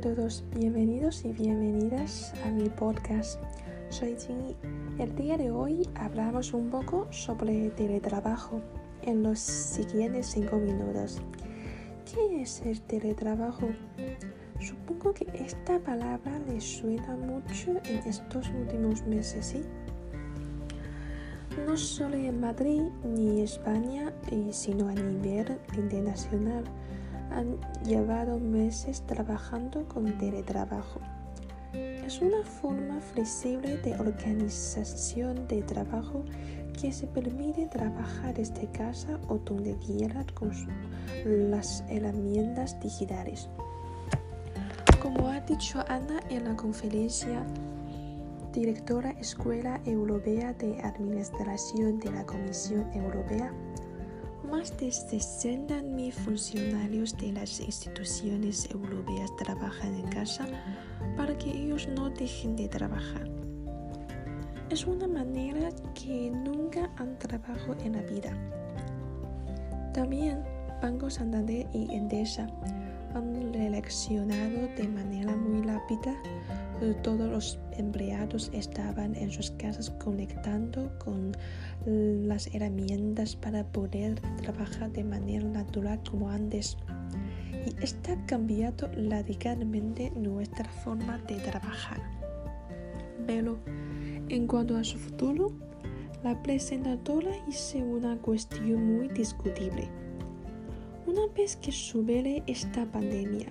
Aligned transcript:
a 0.00 0.14
todos, 0.14 0.44
bienvenidos 0.56 1.26
y 1.26 1.32
bienvenidas 1.32 2.32
a 2.46 2.50
mi 2.50 2.70
podcast. 2.70 3.38
Soy 3.90 4.16
Jingyi. 4.16 4.56
El 4.98 5.14
día 5.14 5.36
de 5.36 5.50
hoy 5.50 5.86
hablamos 5.94 6.54
un 6.54 6.70
poco 6.70 7.06
sobre 7.10 7.68
teletrabajo 7.70 8.62
en 9.02 9.22
los 9.22 9.38
siguientes 9.38 10.28
5 10.28 10.56
minutos. 10.56 11.20
¿Qué 12.10 12.40
es 12.40 12.62
el 12.62 12.80
teletrabajo? 12.80 13.68
Supongo 14.58 15.12
que 15.12 15.26
esta 15.34 15.78
palabra 15.80 16.38
le 16.48 16.62
suena 16.62 17.14
mucho 17.16 17.72
en 17.84 17.98
estos 18.06 18.48
últimos 18.58 19.02
meses, 19.06 19.44
¿sí? 19.44 19.60
No 21.66 21.76
solo 21.76 22.16
en 22.16 22.40
Madrid 22.40 22.84
ni 23.04 23.42
España, 23.42 24.14
sino 24.50 24.88
a 24.88 24.94
nivel 24.94 25.58
internacional 25.76 26.64
han 27.30 27.58
llevado 27.84 28.38
meses 28.38 29.02
trabajando 29.06 29.86
con 29.88 30.18
teletrabajo. 30.18 31.00
Es 31.72 32.20
una 32.20 32.42
forma 32.42 33.00
flexible 33.00 33.76
de 33.78 33.94
organización 33.94 35.46
de 35.46 35.62
trabajo 35.62 36.24
que 36.80 36.92
se 36.92 37.06
permite 37.06 37.66
trabajar 37.66 38.34
desde 38.34 38.66
casa 38.72 39.18
o 39.28 39.38
donde 39.38 39.76
quiera 39.76 40.24
con 40.34 40.50
las 41.24 41.84
herramientas 41.88 42.80
digitales. 42.80 43.48
Como 45.00 45.28
ha 45.28 45.40
dicho 45.40 45.84
Ana 45.88 46.20
en 46.30 46.44
la 46.44 46.56
conferencia, 46.56 47.44
directora 48.52 49.10
Escuela 49.12 49.80
Europea 49.84 50.52
de 50.54 50.80
Administración 50.82 52.00
de 52.00 52.10
la 52.10 52.26
Comisión 52.26 52.90
Europea, 52.92 53.52
más 54.50 54.76
de 54.78 54.88
60.000 54.88 56.12
funcionarios 56.12 57.16
de 57.16 57.32
las 57.32 57.60
instituciones 57.60 58.68
europeas 58.70 59.30
trabajan 59.36 59.94
en 59.94 60.08
casa 60.08 60.46
para 61.16 61.36
que 61.38 61.50
ellos 61.50 61.88
no 61.88 62.10
dejen 62.10 62.56
de 62.56 62.68
trabajar. 62.68 63.30
Es 64.68 64.86
una 64.86 65.06
manera 65.06 65.70
que 65.94 66.30
nunca 66.30 66.90
han 66.96 67.16
trabajado 67.18 67.76
en 67.84 67.92
la 67.92 68.02
vida. 68.02 68.32
También 69.94 70.42
Banco 70.82 71.08
Santander 71.10 71.66
y 71.72 71.94
Endesa 71.94 72.48
han 73.14 73.52
reaccionado 73.52 74.68
de 74.76 74.88
manera 74.88 75.36
muy 75.36 75.62
rápida 75.62 76.14
todos 77.02 77.30
los 77.30 77.58
empleados 77.72 78.50
estaban 78.54 79.14
en 79.14 79.30
sus 79.30 79.50
casas 79.52 79.90
conectando 80.02 80.90
con 80.98 81.32
las 81.86 82.46
herramientas 82.54 83.36
para 83.36 83.64
poder 83.64 84.20
trabajar 84.38 84.90
de 84.92 85.04
manera 85.04 85.44
natural 85.44 86.00
como 86.08 86.30
antes. 86.30 86.76
Y 87.66 87.84
está 87.84 88.16
cambiando 88.26 88.88
radicalmente 89.08 90.10
nuestra 90.16 90.64
forma 90.64 91.18
de 91.28 91.36
trabajar. 91.36 92.00
Pero 93.26 93.58
en 94.30 94.46
cuanto 94.46 94.76
a 94.76 94.84
su 94.84 94.96
futuro, 94.96 95.52
la 96.22 96.42
presentadora 96.42 97.30
hizo 97.48 97.78
una 97.78 98.16
cuestión 98.16 98.96
muy 98.96 99.08
discutible. 99.08 99.88
Una 101.06 101.26
vez 101.36 101.56
que 101.56 101.72
supere 101.72 102.42
esta 102.46 102.86
pandemia, 102.86 103.48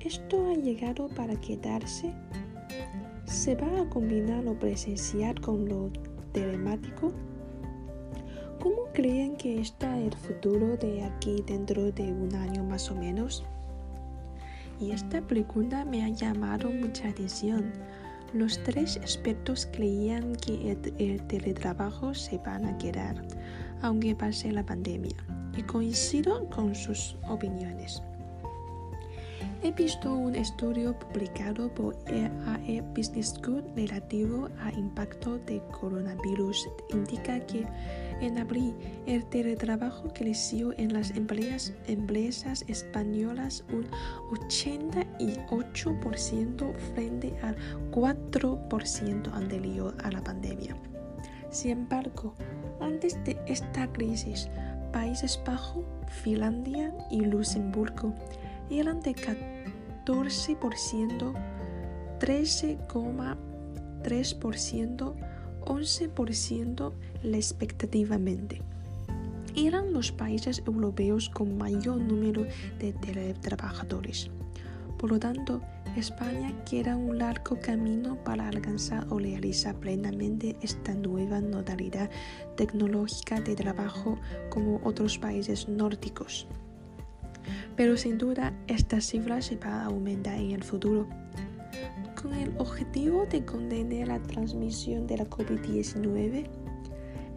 ¿esto 0.00 0.50
ha 0.50 0.54
llegado 0.54 1.08
para 1.08 1.40
quedarse? 1.40 2.12
¿Se 3.24 3.54
va 3.54 3.80
a 3.80 3.88
combinar 3.88 4.44
lo 4.44 4.58
presencial 4.58 5.40
con 5.40 5.68
lo 5.68 5.90
telemático? 6.32 7.12
¿Cómo 8.60 8.84
creen 8.92 9.36
que 9.36 9.60
está 9.60 9.98
el 9.98 10.14
futuro 10.14 10.76
de 10.76 11.02
aquí 11.02 11.42
dentro 11.46 11.90
de 11.90 12.12
un 12.12 12.34
año 12.34 12.62
más 12.62 12.90
o 12.90 12.94
menos? 12.94 13.44
Y 14.80 14.92
esta 14.92 15.20
pregunta 15.20 15.84
me 15.84 16.04
ha 16.04 16.08
llamado 16.08 16.70
mucha 16.70 17.08
atención. 17.08 17.72
Los 18.32 18.62
tres 18.62 18.96
expertos 18.96 19.68
creían 19.72 20.34
que 20.36 20.78
el, 20.98 21.22
teletrabajo 21.26 22.14
se 22.14 22.38
van 22.38 22.64
a 22.64 22.78
quedar, 22.78 23.22
aunque 23.82 24.14
pase 24.14 24.50
la 24.52 24.64
pandemia, 24.64 25.16
y 25.56 25.62
coincido 25.62 26.48
con 26.48 26.74
sus 26.74 27.16
opiniones. 27.28 28.02
He 29.64 29.70
visto 29.70 30.12
un 30.12 30.34
estudio 30.34 30.98
publicado 30.98 31.72
por 31.72 31.96
EAE 32.08 32.80
Business 32.96 33.34
School 33.36 33.62
relativo 33.76 34.48
al 34.60 34.76
impacto 34.76 35.38
del 35.38 35.62
coronavirus. 35.70 36.68
Indica 36.90 37.38
que 37.46 37.64
en 38.20 38.38
abril 38.38 38.74
el 39.06 39.24
teletrabajo 39.26 40.12
creció 40.12 40.76
en 40.78 40.92
las 40.92 41.12
empresas, 41.12 41.74
empresas 41.86 42.64
españolas 42.66 43.64
un 43.72 43.86
88% 44.32 46.74
frente 46.92 47.32
al 47.42 47.56
4% 47.92 49.32
anterior 49.32 49.96
a 50.02 50.10
la 50.10 50.24
pandemia. 50.24 50.76
Sin 51.50 51.70
embargo, 51.70 52.34
antes 52.80 53.16
de 53.22 53.38
esta 53.46 53.86
crisis, 53.92 54.48
Países 54.92 55.40
Bajos, 55.46 55.84
Finlandia 56.08 56.92
y 57.12 57.20
Luxemburgo 57.20 58.12
eran 58.78 59.00
de 59.00 59.14
14%, 59.14 61.32
13,3%, 62.20 65.14
11% 65.64 66.92
respectivamente. 67.22 68.60
Eran 69.54 69.92
los 69.92 70.12
países 70.12 70.62
europeos 70.66 71.28
con 71.28 71.58
mayor 71.58 71.98
número 71.98 72.46
de 72.78 72.94
teletrabajadores. 72.94 74.30
Por 74.98 75.10
lo 75.10 75.18
tanto, 75.18 75.60
España 75.96 76.54
queda 76.64 76.96
un 76.96 77.18
largo 77.18 77.58
camino 77.60 78.16
para 78.24 78.48
alcanzar 78.48 79.06
o 79.10 79.18
realizar 79.18 79.74
plenamente 79.74 80.56
esta 80.62 80.94
nueva 80.94 81.42
modalidad 81.42 82.08
tecnológica 82.56 83.40
de 83.40 83.54
trabajo 83.54 84.18
como 84.48 84.80
otros 84.84 85.18
países 85.18 85.68
nórdicos. 85.68 86.46
Pero 87.76 87.96
sin 87.96 88.18
duda 88.18 88.52
esta 88.66 89.00
cifra 89.00 89.40
se 89.42 89.56
va 89.56 89.82
a 89.82 89.86
aumentar 89.86 90.34
en 90.34 90.52
el 90.52 90.62
futuro. 90.62 91.06
Con 92.20 92.34
el 92.34 92.54
objetivo 92.58 93.26
de 93.26 93.44
contener 93.44 94.08
la 94.08 94.20
transmisión 94.20 95.06
de 95.06 95.18
la 95.18 95.24
COVID-19, 95.24 96.46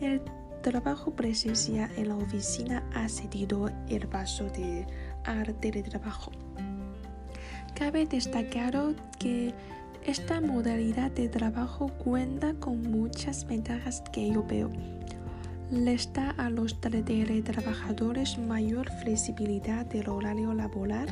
el 0.02 0.22
trabajo 0.62 1.16
presencial 1.16 1.90
en 1.96 2.10
la 2.10 2.16
oficina 2.16 2.84
ha 2.94 3.08
cedido 3.08 3.70
el 3.88 4.08
paso 4.08 4.46
de, 4.50 4.86
al 5.24 5.54
teletrabajo. 5.56 6.32
Cabe 7.76 8.06
destacar 8.06 8.96
que 9.20 9.54
esta 10.06 10.40
modalidad 10.40 11.12
de 11.12 11.30
trabajo 11.30 11.88
cuenta 11.98 12.54
con 12.54 12.82
muchas 12.82 13.46
ventajas 13.48 14.04
que 14.14 14.32
yo 14.32 14.44
veo 14.44 14.70
les 15.76 16.12
da 16.14 16.32
a 16.38 16.50
los 16.50 16.80
teletrabajadores 16.80 18.38
mayor 18.38 18.90
flexibilidad 19.02 19.86
del 19.86 20.08
horario 20.10 20.54
laboral, 20.54 21.08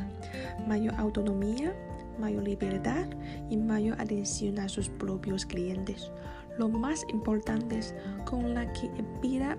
mayor 0.66 0.94
autonomía, 0.94 1.74
mayor 2.18 2.44
libertad 2.44 3.06
y 3.50 3.56
mayor 3.56 4.00
atención 4.00 4.58
a 4.58 4.68
sus 4.68 4.88
propios 4.88 5.44
clientes. 5.44 6.10
Lo 6.58 6.68
más 6.68 7.04
importante 7.12 7.78
es 7.78 7.94
con 8.24 8.54
la 8.54 8.72
que 8.72 8.86
evita 8.96 9.58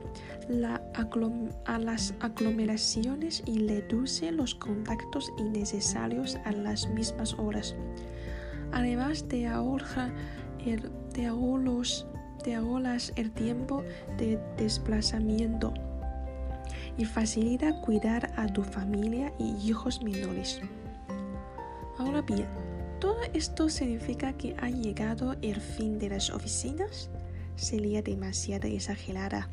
a 1.66 1.80
las 1.80 2.14
aglomeraciones 2.22 3.44
y 3.46 3.68
reduce 3.68 4.32
los 4.32 4.56
contactos 4.56 5.32
innecesarios 5.38 6.38
a 6.46 6.52
las 6.52 6.88
mismas 6.90 7.34
horas. 7.34 7.76
Además 8.72 9.28
de 9.28 9.48
ahorrar 9.48 10.14
de 11.14 11.26
ahorros 11.28 12.08
te 12.46 12.54
ahorras 12.54 13.12
el 13.16 13.32
tiempo 13.32 13.84
de 14.20 14.40
desplazamiento 14.56 15.74
y 16.96 17.04
facilita 17.06 17.82
cuidar 17.82 18.32
a 18.38 18.46
tu 18.46 18.62
familia 18.62 19.34
y 19.40 19.56
hijos 19.68 20.04
menores. 20.04 20.62
Ahora 21.98 22.22
bien, 22.22 22.46
¿todo 23.00 23.18
esto 23.34 23.68
significa 23.68 24.34
que 24.34 24.56
ha 24.62 24.70
llegado 24.70 25.36
el 25.42 25.60
fin 25.60 25.98
de 25.98 26.10
las 26.10 26.30
oficinas? 26.30 27.10
Sería 27.56 28.04
demasiado 28.04 28.68
exagerada. 28.68 29.50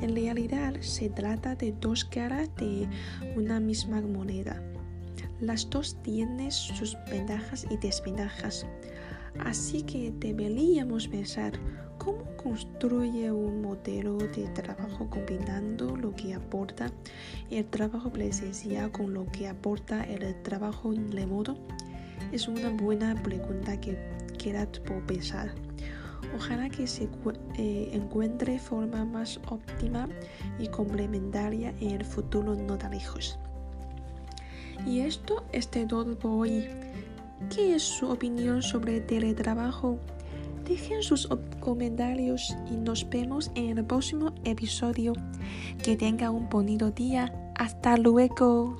En 0.00 0.16
realidad 0.16 0.80
se 0.80 1.10
trata 1.10 1.54
de 1.54 1.74
dos 1.82 2.06
caras 2.06 2.48
de 2.56 2.88
una 3.36 3.60
misma 3.60 4.00
moneda. 4.00 4.62
Las 5.38 5.68
dos 5.68 5.98
tienen 6.02 6.50
sus 6.50 6.96
ventajas 7.10 7.66
y 7.70 7.76
desventajas. 7.76 8.66
Así 9.38 9.82
que 9.82 10.12
deberíamos 10.18 11.08
pensar 11.08 11.52
cómo 12.04 12.24
construye 12.36 13.30
un 13.30 13.62
modelo 13.62 14.16
de 14.16 14.48
trabajo 14.48 15.08
combinando 15.08 15.96
lo 15.96 16.12
que 16.14 16.34
aporta 16.34 16.90
el 17.48 17.64
trabajo 17.66 18.10
presencial 18.10 18.90
con 18.90 19.14
lo 19.14 19.26
que 19.26 19.46
aporta 19.46 20.02
el 20.02 20.42
trabajo 20.42 20.92
remoto. 21.10 21.56
Es 22.32 22.48
una 22.48 22.70
buena 22.70 23.14
pregunta 23.22 23.80
que 23.80 23.96
queda 24.36 24.66
por 24.84 25.06
pensar. 25.06 25.54
Ojalá 26.34 26.68
que 26.70 26.88
se 26.88 27.08
eh, 27.56 27.90
encuentre 27.92 28.58
forma 28.58 29.04
más 29.04 29.38
óptima 29.48 30.08
y 30.58 30.66
complementaria 30.68 31.72
en 31.80 31.90
el 31.90 32.04
futuro 32.04 32.56
no 32.56 32.78
tan 32.78 32.92
lejos. 32.92 33.38
Y 34.86 35.00
esto 35.00 35.44
es 35.52 35.68
todo 35.68 36.18
por 36.18 36.32
hoy. 36.32 36.66
¿Qué 37.54 37.76
es 37.76 37.82
su 37.82 38.10
opinión 38.10 38.62
sobre 38.62 38.96
el 38.96 39.06
teletrabajo? 39.06 40.00
Dejen 40.64 41.02
sus 41.02 41.28
comentarios 41.60 42.56
y 42.70 42.76
nos 42.76 43.08
vemos 43.10 43.50
en 43.54 43.78
el 43.78 43.84
próximo 43.84 44.32
episodio. 44.44 45.12
Que 45.82 45.96
tenga 45.96 46.30
un 46.30 46.48
bonito 46.48 46.90
día. 46.90 47.32
Hasta 47.56 47.96
luego. 47.96 48.76